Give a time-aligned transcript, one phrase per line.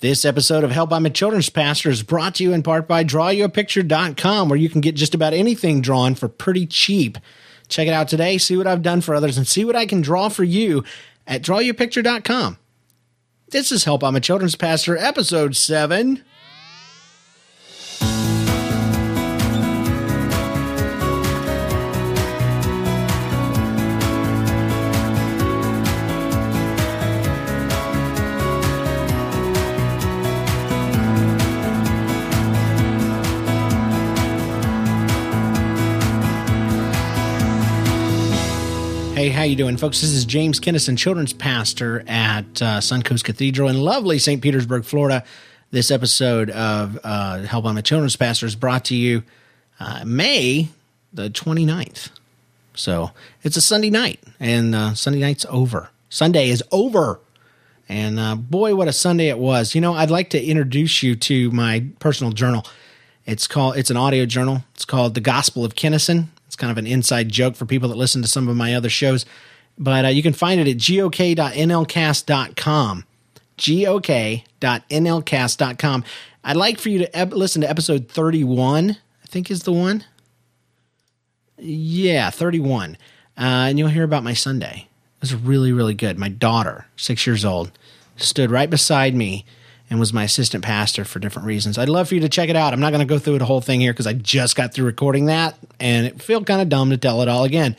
[0.00, 3.04] This episode of Help I'm a Children's Pastor is brought to you in part by
[3.04, 7.18] drawyouapicture.com, where you can get just about anything drawn for pretty cheap.
[7.68, 10.00] Check it out today, see what I've done for others, and see what I can
[10.00, 10.84] draw for you
[11.26, 12.56] at drawyouapicture.com.
[13.50, 16.24] This is Help I'm a Children's Pastor, episode 7.
[39.20, 40.00] Hey, how you doing, folks?
[40.00, 44.40] This is James Kennison, children's pastor at uh, Suncoast Cathedral in lovely St.
[44.40, 45.24] Petersburg, Florida.
[45.70, 49.22] This episode of uh, Help I'm a Children's Pastor is brought to you
[49.78, 50.70] uh, May
[51.12, 52.08] the 29th.
[52.72, 53.10] So
[53.42, 55.90] it's a Sunday night, and uh, Sunday night's over.
[56.08, 57.20] Sunday is over.
[57.90, 59.74] And uh, boy, what a Sunday it was.
[59.74, 62.64] You know, I'd like to introduce you to my personal journal.
[63.26, 64.64] It's called it's an audio journal.
[64.74, 66.28] It's called The Gospel of Kennison.
[66.50, 68.88] It's kind of an inside joke for people that listen to some of my other
[68.88, 69.24] shows.
[69.78, 73.04] But uh, you can find it at gok.nlcast.com.
[73.56, 76.04] gok.nlcast.com.
[76.42, 78.96] I'd like for you to ep- listen to episode 31, I
[79.28, 80.04] think is the one.
[81.56, 82.96] Yeah, 31.
[83.38, 84.88] Uh, and you'll hear about my Sunday.
[84.88, 86.18] It was really, really good.
[86.18, 87.70] My daughter, six years old,
[88.16, 89.44] stood right beside me
[89.90, 91.76] and was my assistant pastor for different reasons.
[91.76, 92.72] I'd love for you to check it out.
[92.72, 94.86] I'm not going to go through the whole thing here because I just got through
[94.86, 97.76] recording that and it feel kind of dumb to tell it all again.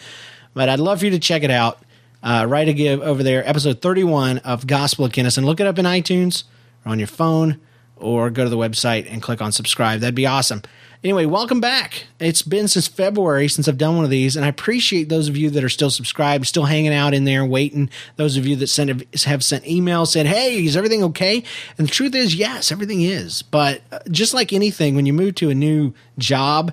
[0.54, 1.82] But I'd love for you to check it out.
[2.22, 5.44] Uh, right to give over there, episode 31 of Gospel of Kennison.
[5.46, 6.44] Look it up in iTunes
[6.86, 7.60] or on your phone
[7.96, 10.02] or go to the website and click on subscribe.
[10.02, 10.62] That'd be awesome.
[11.04, 12.06] Anyway, welcome back.
[12.20, 15.36] It's been since February since I've done one of these, and I appreciate those of
[15.36, 17.90] you that are still subscribed, still hanging out in there, waiting.
[18.18, 21.44] Those of you that sent have sent emails, said, "Hey, is everything okay?"
[21.80, 23.42] And the truth is, yes, everything is.
[23.42, 26.72] But uh, just like anything, when you move to a new job,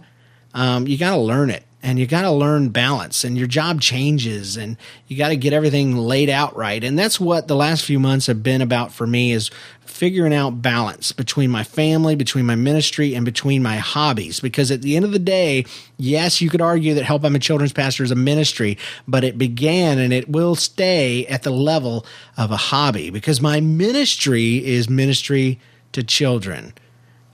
[0.53, 3.81] um, you got to learn it and you got to learn balance and your job
[3.81, 6.83] changes and you got to get everything laid out right.
[6.83, 9.51] And that's what the last few months have been about for me is
[9.87, 14.41] figuring out balance between my family between my ministry and between my hobbies.
[14.41, 15.65] Because at the end of the day
[15.97, 19.39] yes you could argue that help i'm a children's pastor is a ministry but it
[19.39, 22.05] began and it will stay at the level
[22.37, 23.11] of a hobby.
[23.11, 25.61] Because my ministry is ministry
[25.93, 26.75] to children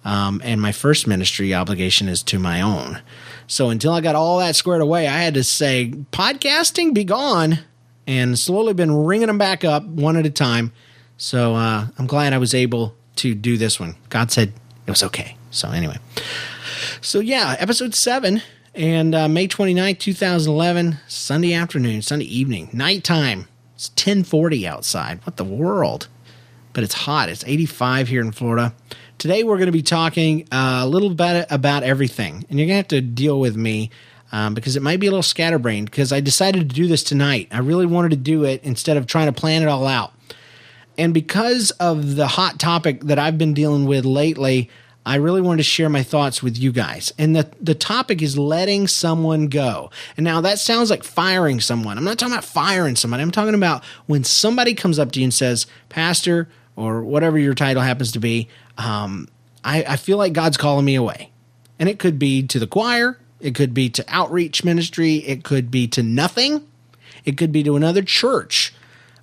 [0.04, 3.00] um, and my first ministry obligation is to my own
[3.46, 7.60] so until I got all that squared away, I had to say, podcasting, be gone.
[8.06, 10.72] And slowly been ringing them back up one at a time.
[11.16, 13.96] So uh, I'm glad I was able to do this one.
[14.10, 14.52] God said
[14.86, 15.36] it was okay.
[15.50, 15.96] So anyway.
[17.00, 18.42] So yeah, episode seven
[18.74, 23.46] and uh, May 29th, 2011, Sunday afternoon, Sunday evening, nighttime.
[23.74, 25.24] It's 1040 outside.
[25.24, 26.08] What the world?
[26.72, 27.28] But it's hot.
[27.28, 28.74] It's 85 here in Florida.
[29.18, 32.74] Today we're going to be talking uh, a little bit about everything, and you're going
[32.74, 33.90] to have to deal with me
[34.32, 35.90] um, because it might be a little scatterbrained.
[35.90, 37.48] Because I decided to do this tonight.
[37.50, 40.12] I really wanted to do it instead of trying to plan it all out.
[40.98, 44.70] And because of the hot topic that I've been dealing with lately,
[45.06, 47.12] I really wanted to share my thoughts with you guys.
[47.18, 49.90] And the, the topic is letting someone go.
[50.16, 51.98] And now that sounds like firing someone.
[51.98, 53.22] I'm not talking about firing somebody.
[53.22, 57.54] I'm talking about when somebody comes up to you and says, Pastor, or whatever your
[57.54, 58.48] title happens to be,
[58.78, 59.28] um,
[59.62, 61.30] I, I feel like God's calling me away.
[61.78, 65.70] And it could be to the choir, it could be to outreach ministry, it could
[65.70, 66.66] be to nothing,
[67.24, 68.72] it could be to another church.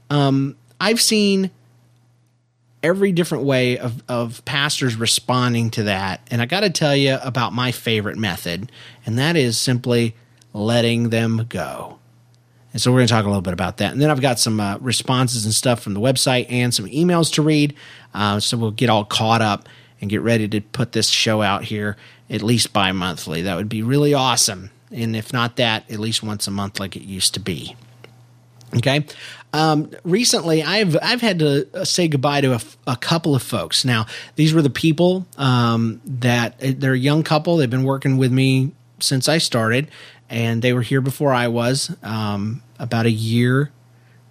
[0.10, 1.52] Um, I've seen
[2.84, 6.28] every different way of, of pastors responding to that.
[6.32, 8.72] And I got to tell you about my favorite method,
[9.06, 10.16] and that is simply
[10.54, 12.00] letting them go.
[12.74, 13.92] And so we're going to talk a little bit about that.
[13.92, 17.34] And then I've got some uh, responses and stuff from the website and some emails
[17.34, 17.76] to read.
[18.14, 19.68] Uh, so we'll get all caught up
[20.00, 21.98] and get ready to put this show out here
[22.30, 23.42] at least bi monthly.
[23.42, 24.72] That would be really awesome.
[24.92, 27.76] And if not that, at least once a month like it used to be.
[28.78, 29.06] Okay.
[29.54, 33.84] Um, recently, I've I've had to uh, say goodbye to a, a, couple of folks.
[33.84, 34.06] Now,
[34.36, 37.58] these were the people um, that uh, they're a young couple.
[37.58, 39.90] They've been working with me since I started,
[40.32, 43.70] and they were here before I was um, about a year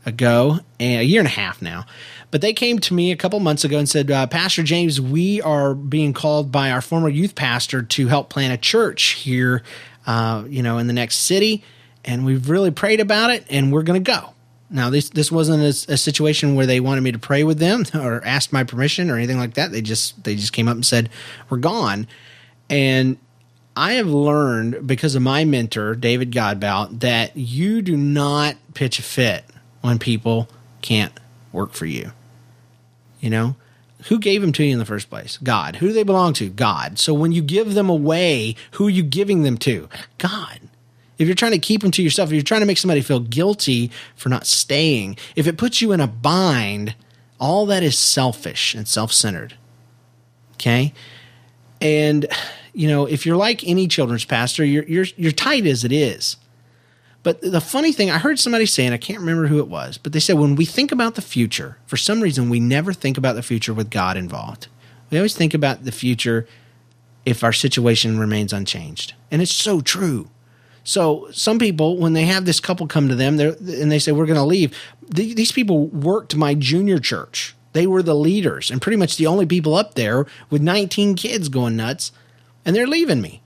[0.07, 1.85] ago, a year and a half now.
[2.31, 5.43] But they came to me a couple months ago and said, uh, Pastor James, we
[5.43, 9.63] are being called by our former youth pastor to help plant a church here,
[10.07, 11.63] uh, you know, in the next city,
[12.03, 14.35] and we've really prayed about it, and we're going to go.
[14.73, 17.85] Now, this this wasn't a, a, situation where they wanted me to pray with them
[17.95, 19.73] or asked my permission or anything like that.
[19.73, 21.11] They just they just came up and said,
[21.51, 22.07] "We're gone,"
[22.71, 23.19] and
[23.77, 29.03] I have learned because of my mentor, David Godbout, that you do not pitch a
[29.03, 29.45] fit
[29.81, 30.49] when people
[30.83, 31.13] can't
[31.53, 32.13] work for you.
[33.21, 33.57] You know,
[34.05, 35.39] Who gave them to you in the first place?
[35.43, 35.77] God.
[35.77, 36.49] Who do they belong to?
[36.49, 36.99] God.
[36.99, 39.89] So when you give them away, who are you giving them to?
[40.19, 40.61] God.
[41.19, 43.21] If you're trying to keep them to yourself, if you're trying to make somebody feel
[43.21, 46.95] guilty for not staying, if it puts you in a bind,
[47.39, 49.55] all that is selfish and self centered.
[50.55, 50.95] Okay.
[51.83, 52.27] And,
[52.73, 56.37] you know, if you're like any children's pastor, you're, you're, you're tight as it is.
[57.23, 60.13] But the funny thing, I heard somebody saying, I can't remember who it was, but
[60.13, 63.35] they said when we think about the future, for some reason, we never think about
[63.35, 64.69] the future with God involved.
[65.11, 66.47] We always think about the future
[67.27, 69.15] if our situation remains unchanged.
[69.31, 70.31] And it's so true.
[70.83, 74.27] So some people, when they have this couple come to them and they say, We're
[74.27, 74.75] going to leave,
[75.07, 77.55] these people worked my junior church.
[77.73, 81.49] They were the leaders and pretty much the only people up there with 19 kids
[81.49, 82.13] going nuts,
[82.65, 83.43] and they're leaving me.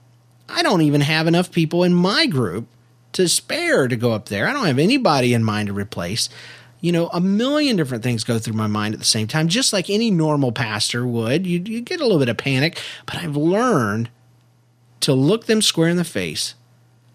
[0.47, 2.67] I don't even have enough people in my group
[3.13, 4.47] to spare to go up there.
[4.47, 6.29] I don't have anybody in mind to replace.
[6.81, 9.73] You know, a million different things go through my mind at the same time, just
[9.73, 11.47] like any normal pastor would.
[11.47, 14.09] You, you get a little bit of panic, but I've learned
[14.99, 16.55] to look them square in the face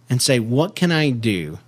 [0.08, 1.58] and say, What can I do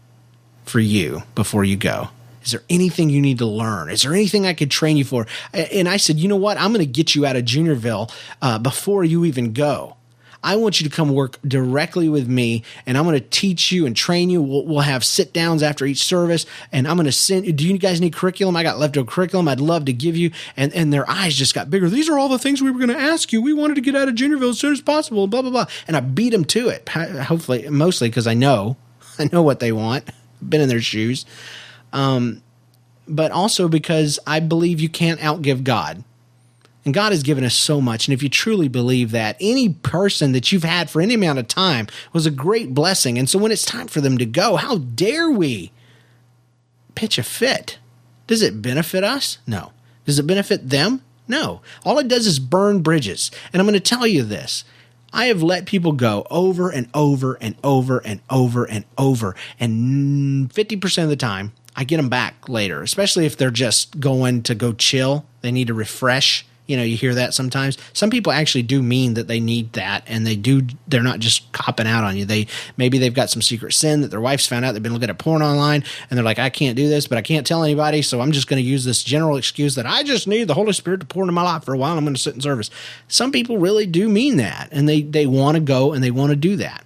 [0.65, 2.09] for you before you go?
[2.43, 3.89] Is there anything you need to learn?
[3.89, 5.27] Is there anything I could train you for?
[5.53, 6.59] And I said, You know what?
[6.59, 9.97] I'm going to get you out of Juniorville uh, before you even go.
[10.43, 13.87] I want you to come work directly with me and I'm going to teach you
[13.87, 14.43] and train you.
[14.43, 17.79] We'll, we'll have sit downs after each service and I'm going to send, do you
[17.79, 18.57] guys need curriculum?
[18.57, 20.33] I got leftover curriculum I'd love to give you.
[20.57, 21.89] And, and their eyes just got bigger.
[21.89, 23.41] These are all the things we were going to ask you.
[23.41, 25.67] We wanted to get out of Juniorville as soon as possible, blah, blah, blah.
[25.87, 26.89] And I beat them to it.
[26.89, 28.77] Hopefully, mostly because I know,
[29.19, 30.09] I know what they want.
[30.47, 31.25] Been in their shoes.
[31.93, 32.43] Um,
[33.07, 36.05] but also because I believe you can't outgive God.
[36.85, 38.09] And God has given us so much.
[38.09, 41.47] And if you truly believe that, any person that you've had for any amount of
[41.47, 43.19] time was a great blessing.
[43.19, 45.71] And so when it's time for them to go, how dare we
[46.95, 47.79] pitch a fit?
[48.27, 49.39] Does it benefit us?
[49.47, 49.73] No.
[50.05, 51.03] Does it benefit them?
[51.29, 51.61] No.
[51.85, 53.31] All it does is burn bridges.
[53.53, 54.65] And I'm going to tell you this.
[55.13, 59.37] I have let people go over and over and over and over and over.
[59.61, 64.43] And 50% of the time, I get them back later, especially if they're just going
[64.45, 65.27] to go chill.
[65.43, 67.77] They need to refresh you know, you hear that sometimes.
[67.93, 71.51] Some people actually do mean that they need that and they do they're not just
[71.53, 72.25] copping out on you.
[72.25, 74.73] They maybe they've got some secret sin that their wife's found out.
[74.73, 77.23] They've been looking at porn online and they're like, I can't do this, but I
[77.23, 80.29] can't tell anybody, so I'm just going to use this general excuse that I just
[80.29, 81.99] need the Holy Spirit to pour into my life for a while.
[81.99, 82.71] I'm going to sit in service.
[83.09, 86.31] Some people really do mean that and they they want to go and they want
[86.31, 86.85] to do that.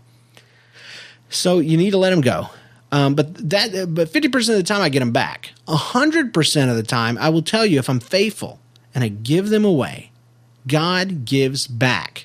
[1.28, 2.48] So you need to let them go.
[2.92, 5.52] Um, but that, but fifty percent of the time I get them back.
[5.68, 8.58] hundred percent of the time I will tell you if I'm faithful
[8.96, 10.10] and I give them away,
[10.66, 12.24] God gives back.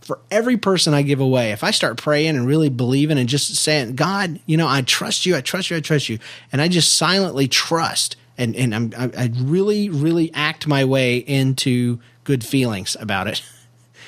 [0.00, 3.54] For every person I give away, if I start praying and really believing and just
[3.54, 6.18] saying, God, you know, I trust you, I trust you, I trust you,
[6.52, 12.00] and I just silently trust and, and I'm, I, really, really act my way into
[12.24, 13.42] good feelings about it.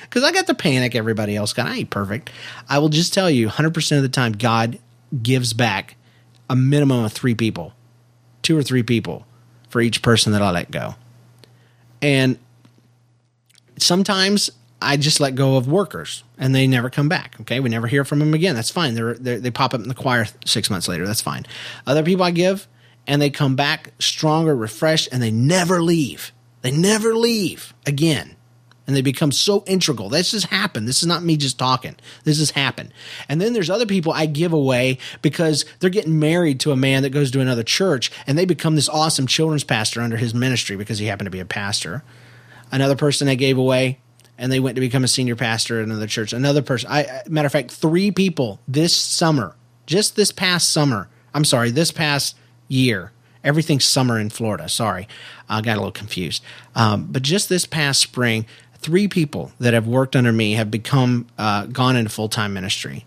[0.02, 1.66] Because I got the panic everybody else got.
[1.66, 2.30] I ain't perfect.
[2.66, 4.78] I will just tell you 100% of the time, God
[5.22, 5.96] gives back
[6.48, 7.74] a minimum of three people,
[8.40, 9.26] two or three people
[9.68, 10.94] for each person that I let go.
[12.00, 12.38] And
[13.78, 14.50] sometimes
[14.80, 17.36] I just let go of workers and they never come back.
[17.40, 17.60] Okay.
[17.60, 18.54] We never hear from them again.
[18.54, 18.94] That's fine.
[18.94, 21.06] They're, they're, they pop up in the choir six months later.
[21.06, 21.46] That's fine.
[21.86, 22.68] Other people I give
[23.06, 26.32] and they come back stronger, refreshed, and they never leave.
[26.62, 28.36] They never leave again
[28.88, 30.08] and they become so integral.
[30.08, 30.88] This has happened.
[30.88, 31.94] This is not me just talking.
[32.24, 32.94] This has happened.
[33.28, 37.02] And then there's other people I give away because they're getting married to a man
[37.02, 40.74] that goes to another church and they become this awesome children's pastor under his ministry
[40.74, 42.02] because he happened to be a pastor.
[42.72, 44.00] Another person I gave away
[44.38, 46.32] and they went to become a senior pastor at another church.
[46.32, 49.54] Another person, I matter of fact, three people this summer,
[49.84, 51.10] just this past summer.
[51.34, 52.36] I'm sorry, this past
[52.68, 53.12] year.
[53.44, 54.68] Everything's summer in Florida.
[54.68, 55.06] Sorry,
[55.48, 56.42] I got a little confused.
[56.74, 58.46] Um, but just this past spring,
[58.80, 63.04] three people that have worked under me have become uh, gone into full time ministry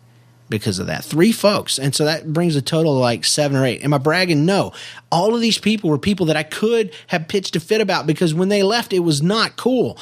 [0.51, 1.03] because of that.
[1.03, 1.79] Three folks.
[1.79, 3.83] And so that brings a total like seven or eight.
[3.83, 4.45] Am I bragging?
[4.45, 4.73] No.
[5.11, 8.33] All of these people were people that I could have pitched a fit about because
[8.33, 9.97] when they left, it was not cool.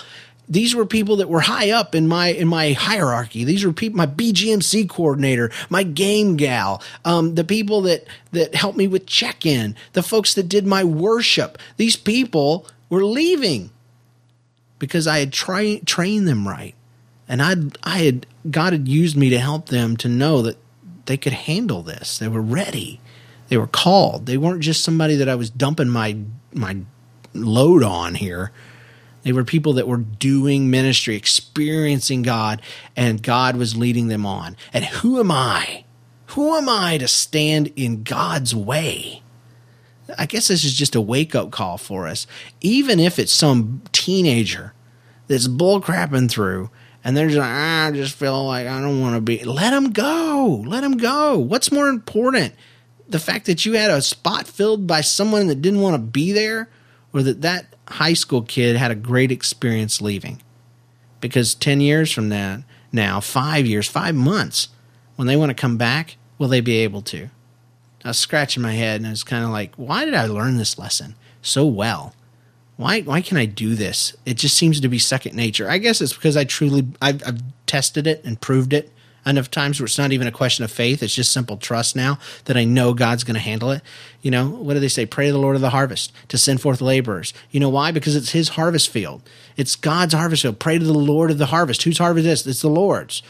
[0.50, 3.44] These were people that were high up in my in my hierarchy.
[3.44, 8.76] These were people, my BGMC coordinator, my game gal, um, the people that that helped
[8.76, 11.60] me with check in, the folks that did my worship.
[11.78, 13.70] These people were leaving
[14.80, 16.76] because I had tra- trained them right.
[17.28, 20.58] And I I had God had used me to help them to know that
[21.06, 22.18] they could handle this.
[22.18, 23.00] They were ready.
[23.50, 24.26] They were called.
[24.26, 26.18] They weren't just somebody that I was dumping my
[26.54, 26.78] my
[27.34, 28.52] load on here.
[29.24, 32.62] They were people that were doing ministry, experiencing God,
[32.96, 34.56] and God was leading them on.
[34.72, 35.84] And who am I?
[36.28, 39.24] Who am I to stand in God's way?
[40.18, 42.28] I guess this is just a wake up call for us.
[42.62, 44.74] Even if it's some teenager
[45.28, 46.70] that's bull crapping through
[47.04, 49.44] and they're just like, I just feel like I don't want to be.
[49.44, 50.64] Let them go.
[50.66, 51.38] Let them go.
[51.38, 52.54] What's more important?
[53.08, 56.32] The fact that you had a spot filled by someone that didn't want to be
[56.32, 56.70] there,
[57.14, 60.42] or that that high school kid had a great experience leaving?
[61.22, 62.62] Because 10 years from that,
[62.92, 64.70] now, five years, five months,
[65.16, 67.30] when they want to come back, will they be able to?
[68.04, 70.58] I was scratching my head and I was kind of like, why did I learn
[70.58, 72.14] this lesson so well?
[72.80, 74.16] why why can I do this?
[74.26, 75.70] It just seems to be second nature.
[75.70, 78.90] I guess it's because I truly I've, I've tested it and proved it
[79.26, 81.04] enough times where it's not even a question of faith.
[81.04, 83.82] It's just simple trust now that I know God's going to handle it.
[84.22, 85.06] You know, what do they say?
[85.06, 87.34] Pray to the Lord of the harvest to send forth laborers.
[87.52, 87.92] You know why?
[87.92, 89.24] Because it's his harvest field.
[89.58, 90.58] It's God's harvest field.
[90.58, 91.84] Pray to the Lord of the harvest.
[91.84, 92.54] Whose harvest is this?
[92.54, 93.22] It's the Lord's.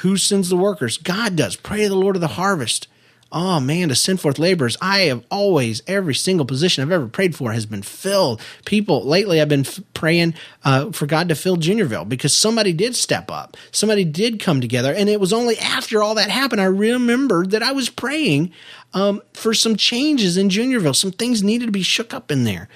[0.00, 0.98] Who sends the workers?
[0.98, 1.56] God does.
[1.56, 2.88] Pray to the Lord of the harvest
[3.30, 4.76] oh man, to send forth laborers.
[4.80, 8.40] I have always, every single position I've ever prayed for has been filled.
[8.64, 12.96] People, lately, I've been f- praying uh, for God to fill Juniorville because somebody did
[12.96, 13.56] step up.
[13.70, 14.94] Somebody did come together.
[14.94, 18.52] And it was only after all that happened, I remembered that I was praying
[18.94, 20.96] um, for some changes in Juniorville.
[20.96, 22.68] Some things needed to be shook up in there.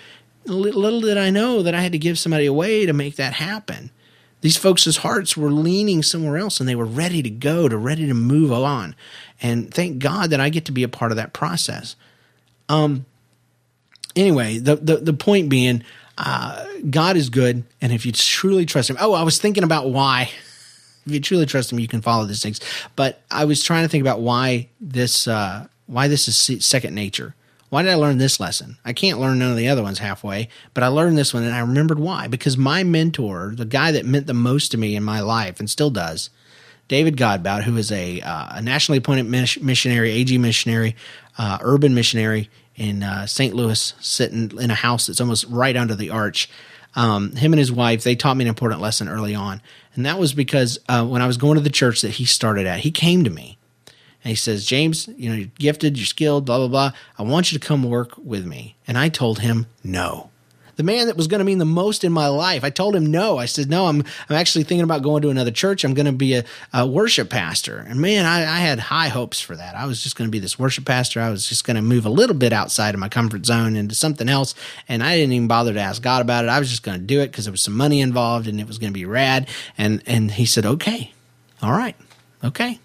[0.44, 3.90] Little did I know that I had to give somebody away to make that happen.
[4.42, 8.06] These folks' hearts were leaning somewhere else and they were ready to go, to ready
[8.06, 8.94] to move on.
[9.40, 11.96] And thank God that I get to be a part of that process.
[12.68, 13.06] Um,
[14.14, 15.84] anyway, the, the, the point being,
[16.18, 17.64] uh, God is good.
[17.80, 20.30] And if you truly trust him, oh, I was thinking about why.
[21.06, 22.60] If you truly trust him, you can follow these things.
[22.96, 27.34] But I was trying to think about why this, uh, why this is second nature.
[27.72, 28.76] Why did I learn this lesson?
[28.84, 31.54] I can't learn none of the other ones halfway, but I learned this one and
[31.54, 32.26] I remembered why.
[32.26, 35.70] Because my mentor, the guy that meant the most to me in my life and
[35.70, 36.28] still does,
[36.88, 40.96] David Godbout, who is a, uh, a nationally appointed missionary, AG missionary,
[41.38, 43.54] uh, urban missionary in uh, St.
[43.54, 46.50] Louis, sitting in a house that's almost right under the arch.
[46.94, 49.62] Um, him and his wife, they taught me an important lesson early on.
[49.94, 52.66] And that was because uh, when I was going to the church that he started
[52.66, 53.56] at, he came to me
[54.24, 56.92] and he says, James, you know, you're gifted, you're skilled, blah, blah, blah.
[57.18, 58.76] I want you to come work with me.
[58.86, 60.30] And I told him no
[60.76, 62.64] the man that was going to mean the most in my life.
[62.64, 63.38] I told him no.
[63.38, 65.84] I said, no, I'm, I'm actually thinking about going to another church.
[65.84, 67.78] I'm going to be a, a worship pastor.
[67.78, 69.74] And man, I, I, had high hopes for that.
[69.74, 71.20] I was just going to be this worship pastor.
[71.20, 73.94] I was just going to move a little bit outside of my comfort zone into
[73.94, 74.54] something else.
[74.88, 76.48] And I didn't even bother to ask God about it.
[76.48, 78.66] I was just going to do it because there was some money involved and it
[78.66, 79.48] was going to be rad.
[79.76, 81.12] And, and he said, okay,
[81.62, 81.96] all right,
[82.42, 82.80] okay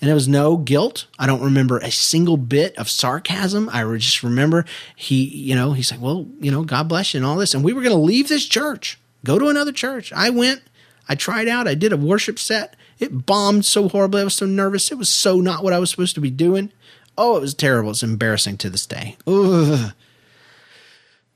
[0.00, 1.06] and it was no guilt.
[1.18, 3.70] I don't remember a single bit of sarcasm.
[3.72, 7.26] I just remember he, you know, he's like, well, you know, God bless you and
[7.26, 7.54] all this.
[7.54, 10.12] And we were going to leave this church, go to another church.
[10.12, 10.62] I went,
[11.08, 12.76] I tried out, I did a worship set.
[12.98, 14.22] It bombed so horribly.
[14.22, 14.90] I was so nervous.
[14.90, 16.72] It was so not what I was supposed to be doing.
[17.18, 17.90] Oh, it was terrible.
[17.90, 19.16] It's embarrassing to this day.
[19.26, 19.92] Ugh.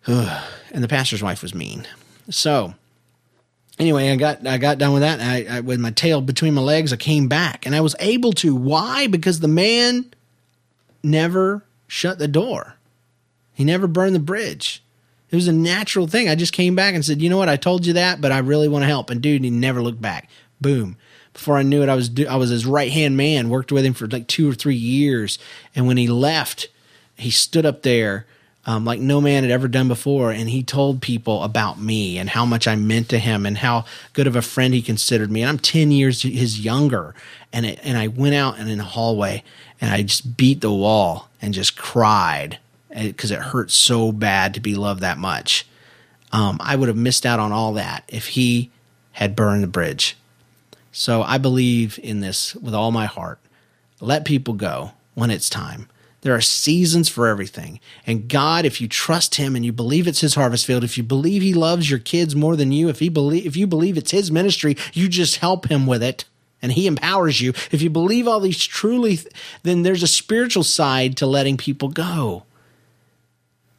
[0.07, 0.45] Ugh.
[0.73, 1.87] And the pastor's wife was mean.
[2.29, 2.75] So
[3.81, 5.21] anyway, I got I got done with that.
[5.21, 8.33] I, I, with my tail between my legs, I came back, and I was able
[8.35, 8.55] to.
[8.55, 9.07] Why?
[9.07, 10.13] Because the man
[11.03, 12.77] never shut the door.
[13.55, 14.85] He never burned the bridge.
[15.31, 16.29] It was a natural thing.
[16.29, 17.49] I just came back and said, "You know what?
[17.49, 20.03] I told you that, but I really want to help." And dude, he never looked
[20.03, 20.29] back.
[20.61, 20.97] Boom.
[21.33, 23.49] Before I knew it, I was I was his right hand man.
[23.49, 25.39] Worked with him for like two or three years,
[25.75, 26.69] and when he left,
[27.17, 28.27] he stood up there
[28.67, 30.31] um, like no man had ever done before.
[30.31, 33.85] And he told people about me and how much I meant to him and how
[34.13, 35.43] good of a friend he considered me.
[35.43, 37.15] And I'm 10 years his younger.
[37.53, 39.43] And it, and I went out and in the hallway
[39.81, 42.59] and I just beat the wall and just cried
[42.95, 45.67] because it hurt so bad to be loved that much.
[46.33, 48.71] Um, I would have missed out on all that if he
[49.13, 50.17] had burned the bridge.
[50.93, 53.39] So I believe in this with all my heart.
[54.01, 55.89] Let people go when it's time.
[56.23, 57.81] There are seasons for everything.
[58.07, 61.03] And God, if you trust him and you believe it's his harvest field, if you
[61.03, 64.11] believe he loves your kids more than you, if he believe if you believe it's
[64.11, 66.27] his ministry, you just help him with it
[66.63, 67.55] and he empowers you.
[67.71, 69.19] If you believe all these truly,
[69.63, 72.45] then there's a spiritual side to letting people go.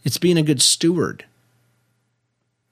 [0.03, 1.25] It's being a good steward.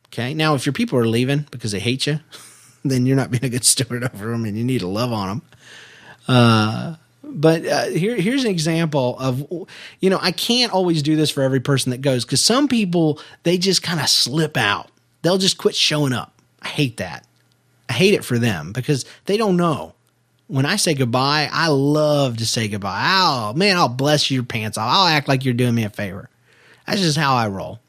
[0.08, 0.34] Okay.
[0.34, 2.20] Now, if your people are leaving because they hate you,
[2.84, 5.28] then you're not being a good steward over them and you need to love on
[5.28, 5.42] them.
[6.28, 9.46] Uh, but uh, here, here's an example of,
[10.00, 13.20] you know, I can't always do this for every person that goes because some people,
[13.44, 14.90] they just kind of slip out.
[15.22, 16.34] They'll just quit showing up.
[16.62, 17.26] I hate that.
[17.90, 19.96] I hate it for them because they don't know.
[20.48, 23.04] When I say goodbye, I love to say goodbye.
[23.04, 24.90] Oh, man, I'll bless your pants off.
[24.92, 26.30] I'll act like you're doing me a favor.
[26.88, 27.80] That's just how I roll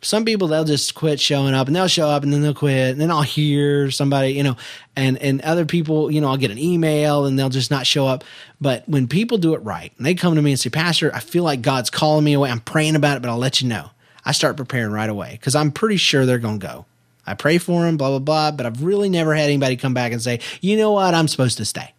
[0.00, 2.92] some people they'll just quit showing up and they'll show up and then they'll quit
[2.92, 4.56] and then I'll hear somebody, you know,
[4.96, 8.06] and and other people, you know, I'll get an email and they'll just not show
[8.06, 8.24] up.
[8.60, 11.20] But when people do it right and they come to me and say, "Pastor, I
[11.20, 12.50] feel like God's calling me away.
[12.50, 13.90] I'm praying about it, but I'll let you know."
[14.24, 16.84] I start preparing right away cuz I'm pretty sure they're going to go.
[17.28, 18.50] I pray for them, blah, blah, blah.
[18.52, 21.58] But I've really never had anybody come back and say, you know what, I'm supposed
[21.58, 21.94] to stay.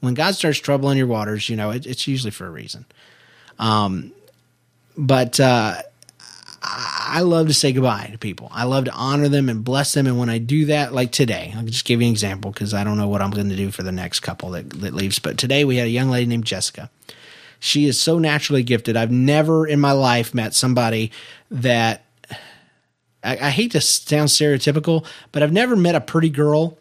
[0.00, 2.86] When God starts troubling your waters, you know, it, it's usually for a reason.
[3.58, 4.12] Um,
[4.96, 5.82] but uh,
[6.68, 8.48] I love to say goodbye to people.
[8.52, 10.06] I love to honor them and bless them.
[10.06, 12.82] And when I do that, like today, I'll just give you an example because I
[12.82, 15.18] don't know what I'm going to do for the next couple that, that leaves.
[15.18, 16.90] But today we had a young lady named Jessica.
[17.60, 18.96] She is so naturally gifted.
[18.96, 21.12] I've never in my life met somebody
[21.50, 22.04] that
[23.22, 26.76] I, I hate to sound stereotypical, but I've never met a pretty girl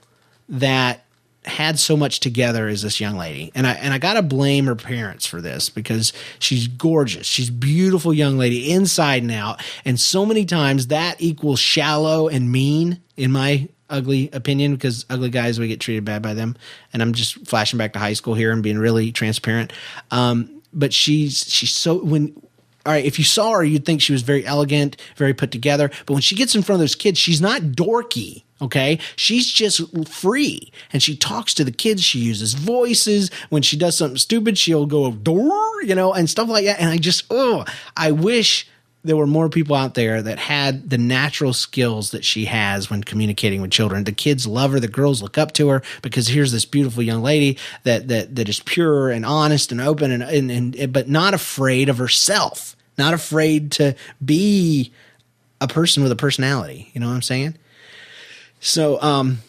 [0.49, 1.04] that
[1.45, 3.51] had so much together as this young lady.
[3.55, 7.27] And I and I gotta blame her parents for this because she's gorgeous.
[7.27, 9.63] She's beautiful young lady inside and out.
[9.83, 15.29] And so many times that equals shallow and mean in my ugly opinion because ugly
[15.29, 16.55] guys we get treated bad by them.
[16.93, 19.73] And I'm just flashing back to high school here and being really transparent.
[20.11, 22.35] Um, but she's she's so when
[22.85, 25.89] all right, if you saw her, you'd think she was very elegant, very put together.
[26.05, 28.43] But when she gets in front of those kids, she's not dorky.
[28.61, 28.99] Okay.
[29.15, 32.03] She's just free and she talks to the kids.
[32.03, 33.29] She uses voices.
[33.49, 36.79] When she does something stupid, she'll go door, you know, and stuff like that.
[36.79, 37.65] And I just, oh,
[37.97, 38.67] I wish
[39.05, 43.03] there were more people out there that had the natural skills that she has when
[43.03, 44.03] communicating with children.
[44.03, 44.79] The kids love her.
[44.79, 48.49] The girls look up to her because here's this beautiful young lady that, that, that
[48.49, 53.13] is pure and honest and open and, and, and but not afraid of herself, not
[53.13, 54.91] afraid to be
[55.61, 56.89] a person with a personality.
[56.93, 57.55] You know what I'm saying?
[58.59, 59.39] So, um,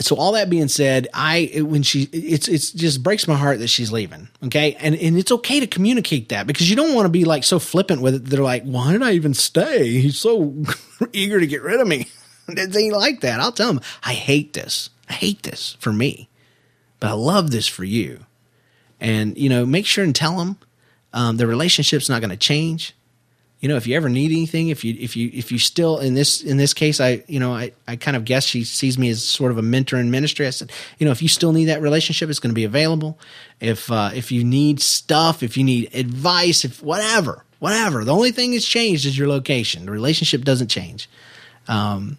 [0.00, 3.68] so all that being said, I when she it's it's just breaks my heart that
[3.68, 4.28] she's leaving.
[4.44, 7.44] Okay, and and it's okay to communicate that because you don't want to be like
[7.44, 8.24] so flippant with it.
[8.24, 9.88] They're like, why did I even stay?
[9.88, 10.54] He's so
[11.12, 12.08] eager to get rid of me.
[12.48, 13.40] ain't like that.
[13.40, 14.90] I'll tell him I hate this.
[15.08, 16.28] I hate this for me,
[16.98, 18.20] but I love this for you.
[19.00, 20.58] And you know, make sure and tell them
[21.12, 22.94] um, the relationship's not going to change
[23.60, 26.14] you know, if you ever need anything, if you if you if you still in
[26.14, 29.10] this in this case, I you know I I kind of guess she sees me
[29.10, 30.46] as sort of a mentor in ministry.
[30.46, 33.18] I said, you know, if you still need that relationship, it's going to be available.
[33.60, 38.02] If uh, if you need stuff, if you need advice, if whatever, whatever.
[38.02, 39.84] The only thing that's changed is your location.
[39.84, 41.08] The relationship doesn't change.
[41.68, 42.16] Um,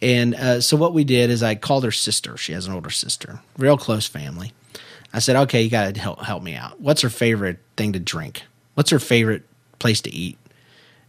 [0.00, 2.36] and uh, so what we did is I called her sister.
[2.36, 4.52] She has an older sister, real close family.
[5.12, 6.80] I said, okay, you got to help help me out.
[6.80, 8.44] What's her favorite thing to drink?
[8.74, 9.42] What's her favorite
[9.78, 10.38] place to eat?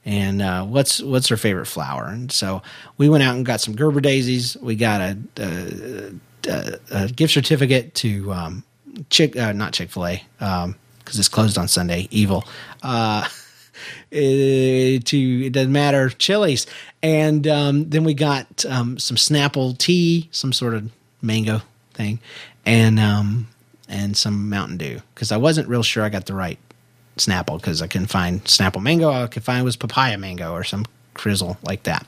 [0.05, 2.05] And uh, what's what's her favorite flower?
[2.07, 2.61] And so
[2.97, 4.57] we went out and got some Gerber daisies.
[4.57, 6.11] We got a, a,
[6.47, 8.63] a, a gift certificate to um,
[9.09, 12.07] Chick, uh, not Chick Fil A, because um, it's closed on Sunday.
[12.11, 12.43] Evil.
[12.81, 13.27] Uh,
[14.11, 16.67] to it doesn't matter Chili's,
[17.01, 21.61] and um, then we got um, some Snapple tea, some sort of mango
[21.93, 22.19] thing,
[22.65, 23.47] and um,
[23.89, 26.59] and some Mountain Dew because I wasn't real sure I got the right
[27.17, 29.09] Snapple because I couldn't find Snapple mango.
[29.09, 32.05] All I could find was papaya mango or some crizzle like that.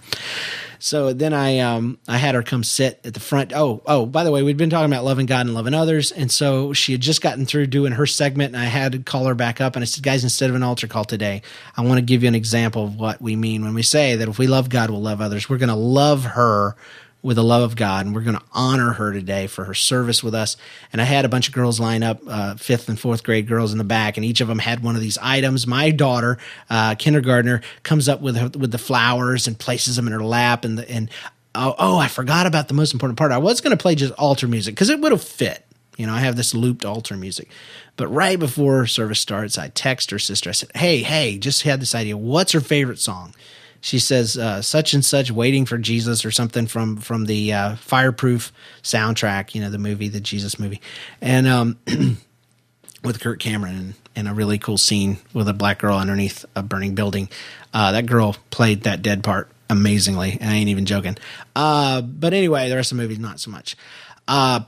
[0.79, 3.53] So then I um I had her come sit at the front.
[3.53, 6.31] Oh oh by the way we'd been talking about loving God and loving others, and
[6.31, 9.35] so she had just gotten through doing her segment, and I had to call her
[9.35, 11.41] back up, and I said, guys, instead of an altar call today,
[11.75, 14.27] I want to give you an example of what we mean when we say that
[14.27, 15.49] if we love God, we'll love others.
[15.49, 16.75] We're to love her
[17.25, 20.23] with the love of God, and we're going to honor her today for her service
[20.23, 20.57] with us.
[20.93, 23.71] And I had a bunch of girls line up, uh, fifth and fourth grade girls
[23.71, 25.65] in the back, and each of them had one of these items.
[25.65, 26.37] My daughter,
[26.69, 30.63] uh, kindergartner, comes up with her, with the flowers and places them in her lap,
[30.63, 31.09] and the, and
[31.55, 33.31] oh, oh, I forgot about the most important part.
[33.31, 35.65] I was going to play just altar music because it would have fit.
[35.97, 37.49] You know, I have this looped altar music.
[37.97, 40.49] But right before service starts, I text her sister.
[40.49, 42.17] I said, Hey, hey, just had this idea.
[42.17, 43.33] What's her favorite song?
[43.85, 47.75] She says uh, such and such waiting for jesus or something from from the uh,
[47.75, 50.81] fireproof soundtrack you know the movie the jesus movie
[51.21, 51.77] and um,
[53.03, 56.63] with Kirk Cameron and, and, a really cool scene with a black girl underneath a
[56.63, 57.29] burning building
[57.75, 61.15] uh, that girl played that dead part amazingly and i ain't even joking
[61.55, 63.77] uh, but anyway the rest of the movie not so much
[64.27, 64.61] uh,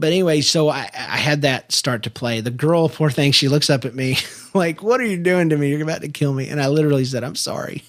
[0.00, 2.40] but anyway, so I, I had that start to play.
[2.40, 4.16] The girl, poor thing, she looks up at me
[4.54, 5.70] like, "What are you doing to me?
[5.70, 7.84] You're about to kill me." And I literally said, "I'm sorry."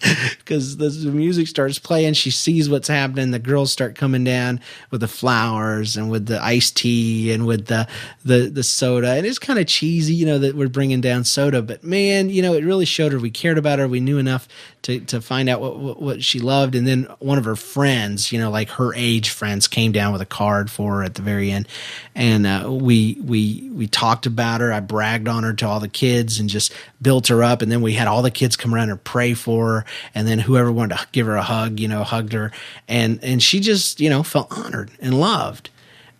[0.38, 2.14] because the, music starts playing.
[2.14, 3.30] She sees what's happening.
[3.30, 7.66] The girls start coming down with the flowers and with the iced tea and with
[7.66, 7.88] the
[8.24, 9.12] the the soda.
[9.12, 11.62] And it's kind of cheesy, you know, that we're bringing down soda.
[11.62, 13.88] But man, you know, it really showed her we cared about her.
[13.88, 14.48] We knew enough
[14.82, 16.74] to to find out what, what, what she loved.
[16.74, 20.20] And then one of her friends, you know, like her age friends, came down with
[20.20, 21.68] a card for her at the very end,
[22.14, 24.72] and uh, we we we talked about her.
[24.72, 27.62] I bragged on her to all the kids and just built her up.
[27.62, 30.38] And then we had all the kids come around and pray for her and then
[30.38, 32.52] whoever wanted to give her a hug, you know, hugged her,
[32.88, 35.70] and and she just you know felt honored and loved.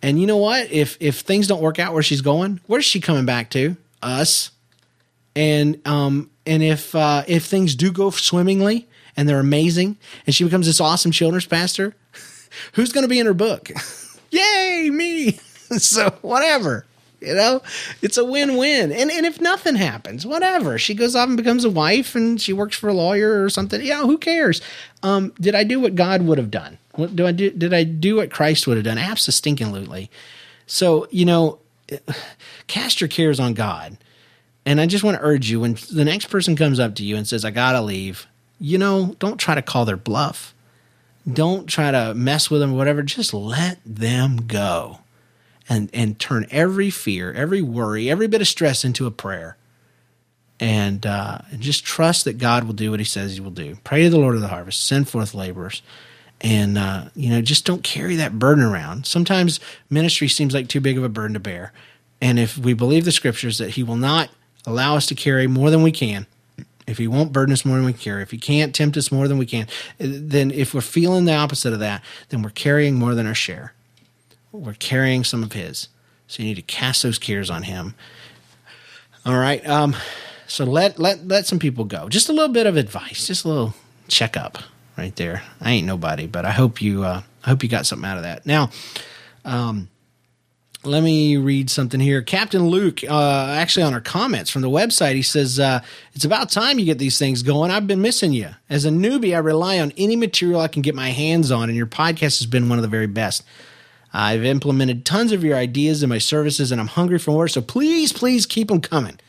[0.01, 0.71] And you know what?
[0.71, 3.75] If if things don't work out where she's going, where's she coming back to?
[4.01, 4.51] Us.
[5.35, 10.43] And um and if uh, if things do go swimmingly and they're amazing, and she
[10.43, 11.93] becomes this awesome children's pastor,
[12.73, 13.69] who's going to be in her book?
[14.31, 15.31] Yay, me!
[15.77, 16.85] so whatever.
[17.19, 17.61] You know,
[18.01, 18.91] it's a win-win.
[18.91, 20.77] And and if nothing happens, whatever.
[20.77, 23.81] She goes off and becomes a wife, and she works for a lawyer or something.
[23.81, 24.61] Yeah, who cares?
[25.01, 26.77] Um, did I do what God would have done?
[26.93, 27.49] What do I do?
[27.49, 28.99] Did I do what Christ would have done?
[28.99, 30.11] Absolutely.
[30.67, 31.59] So you know,
[32.67, 33.97] cast your cares on God.
[34.65, 37.15] And I just want to urge you when the next person comes up to you
[37.15, 38.27] and says, "I gotta leave,"
[38.59, 40.53] you know, don't try to call their bluff.
[41.31, 43.01] Don't try to mess with them, or whatever.
[43.01, 44.99] Just let them go
[45.69, 49.57] and and turn every fear, every worry, every bit of stress into a prayer.
[50.59, 53.77] And, uh, and just trust that God will do what He says He will do.
[53.83, 55.83] Pray to the Lord of the harvest, send forth laborers,
[56.41, 59.05] and uh, you know just don't carry that burden around.
[59.05, 61.73] Sometimes ministry seems like too big of a burden to bear,
[62.19, 64.29] and if we believe the scriptures that He will not
[64.65, 66.25] allow us to carry more than we can,
[66.87, 69.27] if he won't burden us more than we carry, if he can't tempt us more
[69.27, 69.67] than we can,
[69.99, 73.73] then if we're feeling the opposite of that, then we're carrying more than our share
[74.57, 75.89] we're carrying some of his.
[76.27, 77.95] So you need to cast those cares on him.
[79.25, 79.65] All right.
[79.67, 79.95] Um,
[80.47, 82.09] so let let let some people go.
[82.09, 83.73] Just a little bit of advice, just a little
[84.07, 84.57] checkup
[84.97, 85.43] right there.
[85.61, 88.23] I ain't nobody, but I hope you uh, I hope you got something out of
[88.23, 88.45] that.
[88.45, 88.69] Now,
[89.45, 89.89] um,
[90.83, 92.21] let me read something here.
[92.21, 95.81] Captain Luke, uh, actually on our comments from the website, he says, uh,
[96.13, 97.71] It's about time you get these things going.
[97.71, 98.49] I've been missing you.
[98.69, 101.77] As a newbie, I rely on any material I can get my hands on, and
[101.77, 103.43] your podcast has been one of the very best.
[104.17, 107.47] I've implemented tons of your ideas in my services and I'm hungry for more.
[107.47, 109.19] So please, please keep them coming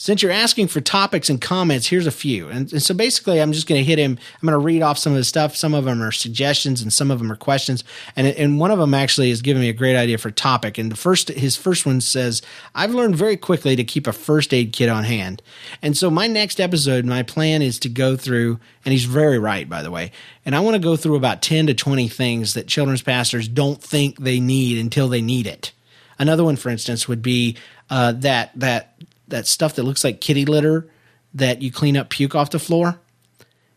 [0.00, 2.48] since you're asking for topics and comments, here's a few.
[2.48, 4.12] And, and so basically, I'm just going to hit him.
[4.40, 5.56] I'm going to read off some of the stuff.
[5.56, 7.82] Some of them are suggestions and some of them are questions.
[8.14, 10.78] And, and one of them actually is giving me a great idea for topic.
[10.78, 12.42] And the first, his first one says,
[12.76, 15.42] I've learned very quickly to keep a first aid kit on hand.
[15.82, 19.68] And so my next episode, my plan is to go through, and he's very right,
[19.68, 20.12] by the way.
[20.46, 23.82] And I want to go through about 10 to 20 things that children's pastors don't
[23.82, 25.72] think they need until they need it.
[26.20, 27.56] Another one, for instance, would be
[27.90, 28.94] uh, that that
[29.28, 30.88] that stuff that looks like kitty litter
[31.34, 32.98] that you clean up puke off the floor.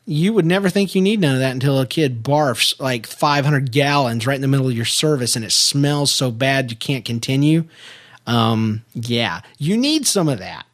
[0.06, 3.72] You would never think you need none of that until a kid barfs like 500
[3.72, 7.06] gallons right in the middle of your service and it smells so bad you can't
[7.06, 7.66] continue.
[8.26, 10.66] Um, yeah, you need some of that.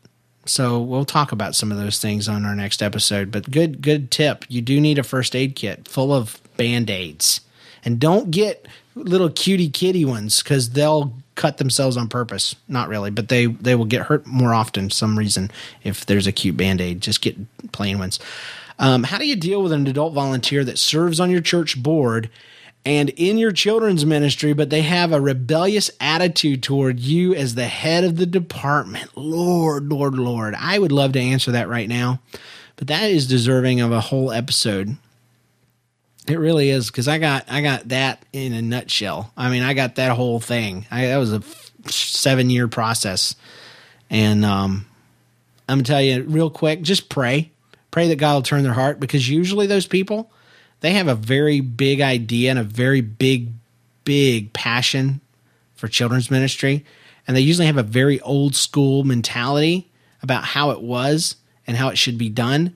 [0.46, 3.32] So we'll talk about some of those things on our next episode.
[3.32, 4.46] But good, good tip.
[4.48, 7.42] You do need a first aid kit full of band aids,
[7.84, 12.56] and don't get little cutie kitty ones because they'll cut themselves on purpose.
[12.68, 14.90] Not really, but they they will get hurt more often.
[14.90, 15.50] Some reason
[15.84, 17.38] if there's a cute band aid, just get
[17.72, 18.20] plain ones.
[18.80, 22.30] Um, how do you deal with an adult volunteer that serves on your church board
[22.86, 27.68] and in your children's ministry, but they have a rebellious attitude toward you as the
[27.68, 29.10] head of the department?
[29.18, 30.56] Lord, Lord, Lord.
[30.56, 32.20] I would love to answer that right now,
[32.76, 34.98] but that is deserving of a whole episode.
[36.28, 39.32] It really is because I got I got that in a nutshell.
[39.38, 40.86] I mean, I got that whole thing.
[40.92, 41.42] I, that was a
[41.90, 43.36] seven year process,
[44.10, 44.86] and um,
[45.70, 46.82] I'm gonna tell you real quick.
[46.82, 47.52] Just pray,
[47.92, 50.30] pray that God will turn their heart because usually those people
[50.82, 53.50] they have a very big idea and a very big,
[54.04, 55.22] big passion
[55.76, 56.86] for children's ministry,
[57.28, 59.90] and they usually have a very old school mentality
[60.22, 61.36] about how it was
[61.66, 62.76] and how it should be done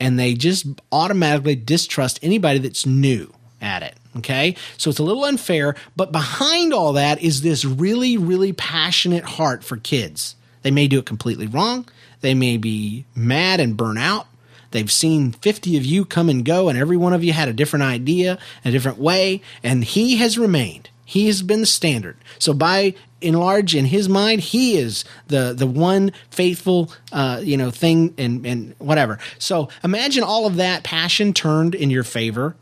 [0.00, 3.94] and they just automatically distrust anybody that's new at it.
[4.16, 4.56] Okay.
[4.76, 9.62] So it's a little unfair, but behind all that is this really, really passionate heart
[9.62, 10.34] for kids.
[10.62, 11.86] They may do it completely wrong.
[12.20, 14.26] They may be mad and burn out.
[14.72, 17.52] They've seen 50 of you come and go, and every one of you had a
[17.52, 20.90] different idea, a different way, and he has remained.
[21.10, 22.16] He has been the standard.
[22.38, 27.56] So by and large, in his mind, he is the the one faithful, uh, you
[27.56, 29.18] know, thing and and whatever.
[29.38, 32.54] So imagine all of that passion turned in your favor.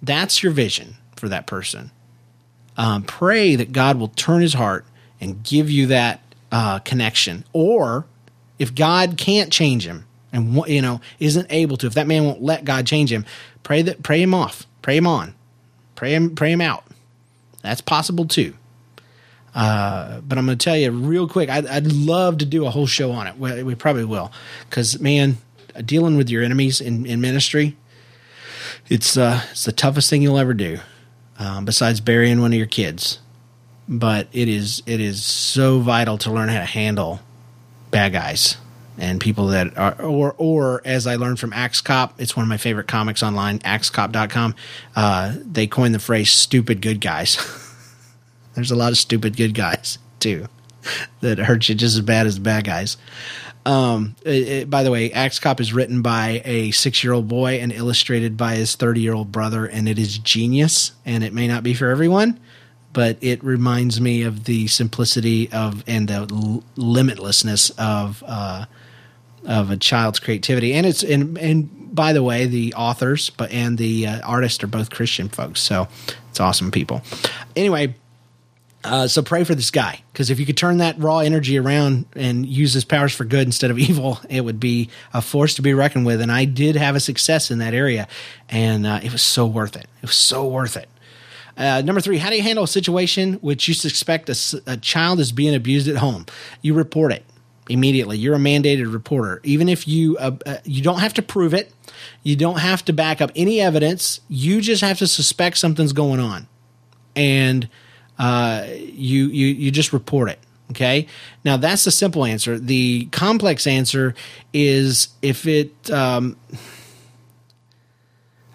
[0.00, 1.90] That's your vision for that person.
[2.76, 4.86] Um, pray that God will turn His heart
[5.20, 6.20] and give you that
[6.52, 7.44] uh, connection.
[7.52, 8.06] Or
[8.60, 12.42] if God can't change him and you know isn't able to, if that man won't
[12.42, 13.26] let God change him,
[13.64, 15.34] pray that pray him off, pray him on,
[15.96, 16.84] pray him pray him out.
[17.62, 18.54] That's possible too.
[19.54, 21.48] Uh, but I'm going to tell you real quick.
[21.48, 23.36] I'd, I'd, love to do a whole show on it.
[23.36, 24.30] We, we probably will,
[24.68, 25.38] because man,
[25.84, 27.76] dealing with your enemies in, in ministry,
[28.88, 30.78] it's uh, it's the toughest thing you'll ever do,
[31.38, 33.18] um, besides burying one of your kids.
[33.88, 37.18] But it is it is so vital to learn how to handle
[37.90, 38.56] bad guys
[39.00, 42.48] and people that are or or as I learned from Axe Cop, it's one of
[42.48, 44.54] my favorite comics online, axecop.com.
[44.94, 47.38] Uh, they coined the phrase "stupid good guys."
[48.54, 50.46] There's a lot of stupid good guys too
[51.20, 52.96] that hurt you just as bad as the bad guys.
[53.66, 57.28] Um, it, it, by the way, Axe Cop is written by a six year old
[57.28, 60.92] boy and illustrated by his 30 year old brother, and it is genius.
[61.04, 62.40] And it may not be for everyone,
[62.92, 68.64] but it reminds me of the simplicity of and the l- limitlessness of uh,
[69.44, 70.74] of a child's creativity.
[70.74, 74.68] And it's and and by the way, the authors but and the uh, artists are
[74.68, 75.88] both Christian folks, so
[76.30, 77.02] it's awesome people.
[77.56, 77.94] Anyway.
[78.82, 82.06] Uh, so pray for this guy because if you could turn that raw energy around
[82.16, 85.60] and use his powers for good instead of evil, it would be a force to
[85.60, 86.18] be reckoned with.
[86.22, 88.08] And I did have a success in that area,
[88.48, 89.86] and uh, it was so worth it.
[90.02, 90.88] It was so worth it.
[91.58, 95.20] Uh, number three, how do you handle a situation which you suspect a, a child
[95.20, 96.24] is being abused at home?
[96.62, 97.22] You report it
[97.70, 98.18] immediately.
[98.18, 101.72] You're a mandated reporter, even if you uh, uh, you don't have to prove it.
[102.22, 104.20] You don't have to back up any evidence.
[104.28, 106.48] You just have to suspect something's going on,
[107.16, 107.68] and
[108.18, 110.38] uh, you you you just report it.
[110.72, 111.06] Okay.
[111.44, 112.58] Now that's the simple answer.
[112.58, 114.14] The complex answer
[114.52, 115.90] is if it.
[115.90, 116.36] Um,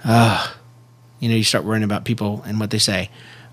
[0.07, 0.53] uh,
[1.19, 3.09] you know, you start worrying about people and what they say.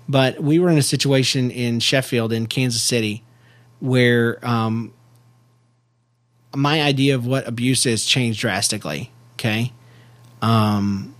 [0.07, 3.23] But we were in a situation in Sheffield, in Kansas City,
[3.79, 4.93] where um,
[6.55, 9.11] my idea of what abuse is changed drastically.
[9.33, 9.71] Okay.
[10.41, 11.15] Um,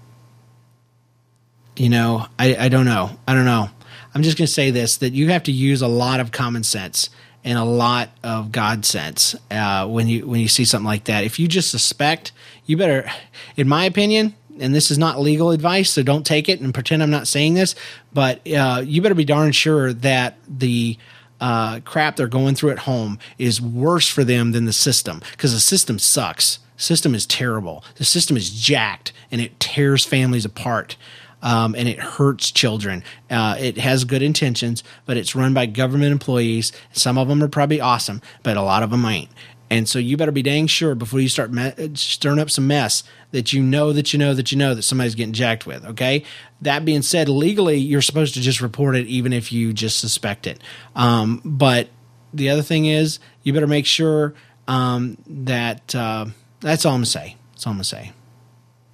[1.76, 3.18] you know, I, I don't know.
[3.28, 3.70] I don't know.
[4.14, 6.64] I'm just going to say this that you have to use a lot of common
[6.64, 7.10] sense
[7.44, 11.24] and a lot of God sense uh, when you when you see something like that.
[11.24, 12.32] If you just suspect,
[12.66, 13.10] you better,
[13.58, 17.02] in my opinion, and this is not legal advice, so don't take it and pretend
[17.02, 17.76] I'm not saying this,
[18.14, 20.98] but uh, you better be darn sure that the
[21.40, 25.54] uh, crap they're going through at home is worse for them than the system because
[25.54, 26.60] the system sucks.
[26.78, 27.84] System is terrible.
[27.96, 30.96] The system is jacked and it tears families apart.
[31.42, 33.04] Um, and it hurts children.
[33.30, 36.72] Uh, it has good intentions, but it's run by government employees.
[36.94, 39.30] Some of them are probably awesome, but a lot of them ain't.
[39.74, 43.04] And so you better be dang sure before you start me- stirring up some mess
[43.32, 45.84] that you know that you know that you know that somebody's getting jacked with.
[45.84, 46.24] Okay.
[46.62, 50.46] That being said, legally, you're supposed to just report it even if you just suspect
[50.46, 50.62] it.
[50.96, 51.88] Um, but
[52.32, 54.36] the other thing is, you better make sure
[54.68, 56.28] um, that uh,
[56.60, 57.36] that's all I'm gonna say.
[57.54, 58.12] That's all I'm gonna say.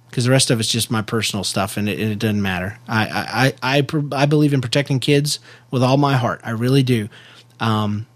[0.08, 2.78] Because the rest of it's just my personal stuff, and it, it doesn't matter.
[2.88, 5.40] I, I I I believe in protecting kids
[5.70, 6.40] with all my heart.
[6.42, 7.10] I really do.
[7.60, 8.06] Um,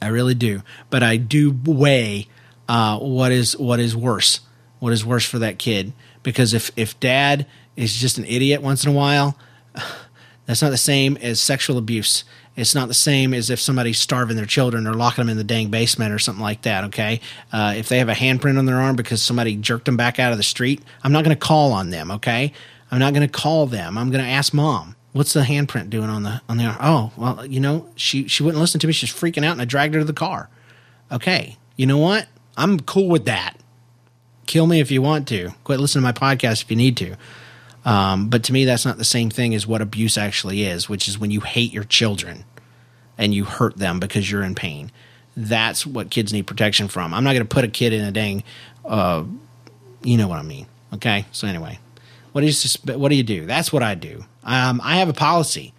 [0.00, 0.62] I really do.
[0.90, 2.28] But I do weigh
[2.68, 4.40] uh, what is what is worse.
[4.78, 5.92] What is worse for that kid?
[6.22, 9.38] Because if if dad is just an idiot once in a while,
[10.46, 12.24] that's not the same as sexual abuse.
[12.56, 15.44] It's not the same as if somebody's starving their children or locking them in the
[15.44, 16.84] dang basement or something like that.
[16.84, 17.20] Okay,
[17.52, 20.32] uh, if they have a handprint on their arm because somebody jerked them back out
[20.32, 22.10] of the street, I'm not going to call on them.
[22.10, 22.52] Okay,
[22.90, 23.96] I'm not going to call them.
[23.96, 26.76] I'm going to ask mom what's the handprint doing on the on the?
[26.80, 28.92] Oh, well, you know, she she wouldn't listen to me.
[28.92, 30.48] She's freaking out, and I dragged her to the car.
[31.10, 32.28] Okay, you know what?
[32.56, 33.58] I'm cool with that.
[34.46, 35.50] Kill me if you want to.
[35.64, 37.16] Quit listening to my podcast if you need to.
[37.84, 41.08] Um, but to me, that's not the same thing as what abuse actually is, which
[41.08, 42.44] is when you hate your children
[43.16, 44.90] and you hurt them because you're in pain.
[45.36, 47.14] That's what kids need protection from.
[47.14, 48.42] I'm not going to put a kid in a dang,
[48.84, 49.24] uh,
[50.02, 50.66] you know what I mean.
[50.94, 51.26] Okay.
[51.30, 51.78] So anyway,
[52.36, 53.46] what do you what do you do?
[53.46, 54.22] That's what I do.
[54.44, 55.72] Um, I have a policy,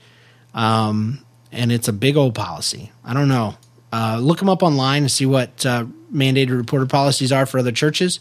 [0.55, 2.91] um, and it's a big old policy.
[3.05, 3.57] I don't know.
[3.93, 7.71] Uh, look them up online and see what uh, mandated reporter policies are for other
[7.71, 8.19] churches.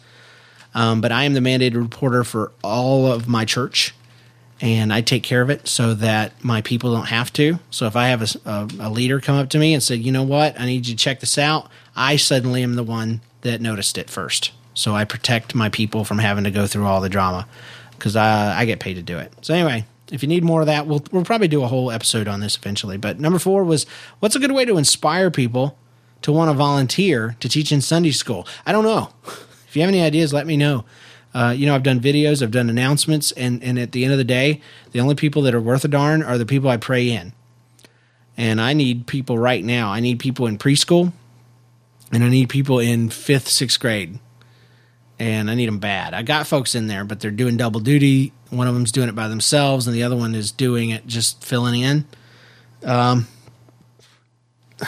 [0.75, 3.95] Um, but I am the mandated reporter for all of my church,
[4.61, 7.59] and I take care of it so that my people don't have to.
[7.71, 10.13] So if I have a, a, a leader come up to me and say, "You
[10.13, 10.61] know what?
[10.61, 14.11] I need you to check this out," I suddenly am the one that noticed it
[14.11, 14.53] first.
[14.75, 17.49] So I protect my people from having to go through all the drama
[17.99, 19.33] because I, I get paid to do it.
[19.43, 22.29] So anyway, if you need more of that, we'll we'll probably do a whole episode
[22.29, 22.97] on this eventually.
[22.97, 23.87] But number four was
[24.21, 25.79] what's a good way to inspire people
[26.23, 28.47] to want to volunteer to teach in Sunday school?
[28.65, 29.11] I don't know.
[29.69, 30.87] If you have any ideas, let me know.
[31.35, 34.19] Uh, you know, I've done videos, I've done announcements, and and at the end of
[34.19, 37.11] the day, the only people that are worth a darn are the people I pray
[37.11, 37.35] in.
[38.39, 39.91] And I need people right now.
[39.91, 41.13] I need people in preschool,
[42.11, 44.19] and I need people in fifth, sixth grade,
[45.19, 46.15] and I need them bad.
[46.15, 48.33] I got folks in there, but they're doing double duty.
[48.51, 51.43] One of them's doing it by themselves, and the other one is doing it just
[51.43, 52.07] filling in.
[52.85, 53.27] Um,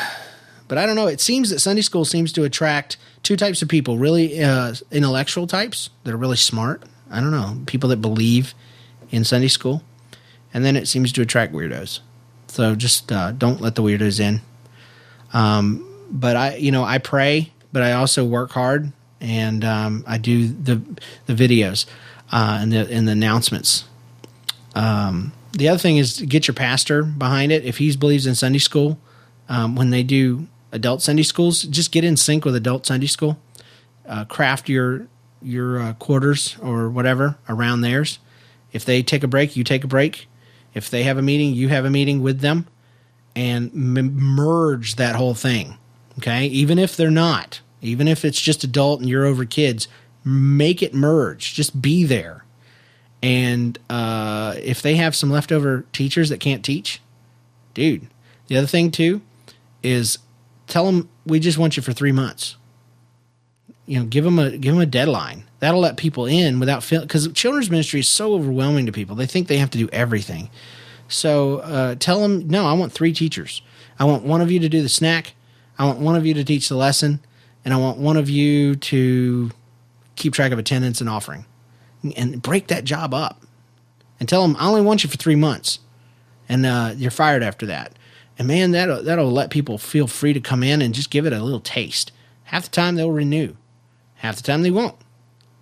[0.69, 1.07] but I don't know.
[1.07, 5.47] It seems that Sunday school seems to attract two types of people really uh, intellectual
[5.47, 6.83] types that are really smart.
[7.11, 7.59] I don't know.
[7.67, 8.55] People that believe
[9.11, 9.83] in Sunday school.
[10.53, 12.01] And then it seems to attract weirdos.
[12.49, 14.41] So just uh, don't let the weirdos in.
[15.33, 20.18] Um, but I, you know, I pray, but I also work hard and um, I
[20.18, 20.81] do the
[21.26, 21.87] the videos
[22.33, 23.85] uh, and the and the announcements.
[24.74, 27.64] Um, the other thing is get your pastor behind it.
[27.64, 28.98] If he believes in Sunday school,
[29.48, 33.38] um, when they do adult Sunday schools, just get in sync with adult Sunday school.
[34.07, 35.07] Uh, craft your
[35.42, 38.18] your uh, quarters or whatever around theirs.
[38.72, 40.28] If they take a break, you take a break.
[40.74, 42.66] If they have a meeting, you have a meeting with them,
[43.35, 45.78] and m- merge that whole thing.
[46.18, 49.88] Okay, even if they're not, even if it's just adult and you're over kids,
[50.25, 51.55] make it merge.
[51.55, 52.45] Just be there.
[53.23, 57.01] And uh, if they have some leftover teachers that can't teach,
[57.75, 58.07] dude.
[58.47, 59.21] The other thing too
[59.83, 60.19] is
[60.67, 62.57] tell them we just want you for three months.
[63.87, 65.45] You know, give them a give them a deadline.
[65.61, 69.17] That'll let people in without feeling because children's ministry is so overwhelming to people.
[69.17, 70.51] They think they have to do everything.
[71.09, 72.67] So uh, tell them no.
[72.67, 73.62] I want three teachers.
[73.99, 75.35] I want one of you to do the snack.
[75.79, 77.21] I want one of you to teach the lesson,
[77.64, 79.51] and I want one of you to
[80.16, 81.44] keep track of attendance and offering,
[82.16, 83.42] and break that job up.
[84.21, 85.79] And tell them I only want you for three months,
[86.49, 87.92] and uh, you're fired after that.
[88.38, 91.33] And man, that'll that'll let people feel free to come in and just give it
[91.33, 92.12] a little taste.
[92.44, 93.55] Half the time they'll renew,
[94.16, 94.97] half the time they won't.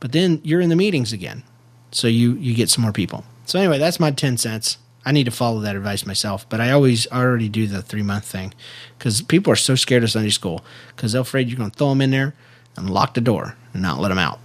[0.00, 1.42] But then you're in the meetings again,
[1.90, 3.24] so you you get some more people.
[3.44, 4.78] So anyway, that's my ten cents.
[5.06, 8.26] I need to follow that advice myself, but I always already do the three month
[8.26, 8.52] thing
[8.98, 10.62] because people are so scared of Sunday school
[10.94, 12.34] because they're afraid you're going to throw them in there
[12.76, 14.40] and lock the door and not let them out.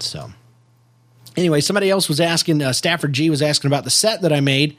[0.00, 0.32] So
[1.36, 2.62] anyway, somebody else was asking.
[2.62, 4.76] Uh, Stafford G was asking about the set that I made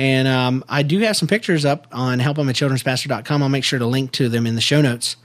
[0.00, 3.42] and um, I do have some pictures up on helpimachildren'spastor.com.
[3.42, 5.16] I'll make sure to link to them in the show notes.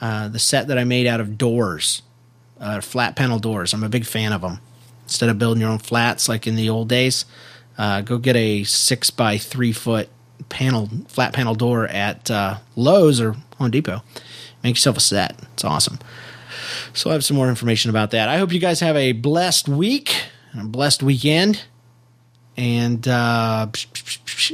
[0.00, 2.02] Uh, the set that I made out of doors,
[2.60, 3.74] uh, flat panel doors.
[3.74, 4.60] I'm a big fan of them.
[5.06, 7.24] Instead of building your own flats like in the old days,
[7.78, 10.08] uh, go get a six by three foot
[10.48, 14.02] panel, flat panel door at uh, Lowe's or Home Depot.
[14.62, 15.38] Make yourself a set.
[15.54, 15.98] It's awesome.
[16.94, 18.28] So I have some more information about that.
[18.28, 20.14] I hope you guys have a blessed week,
[20.52, 21.64] and a blessed weekend.
[22.56, 23.66] And uh,